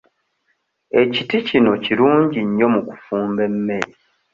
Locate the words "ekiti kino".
1.01-1.71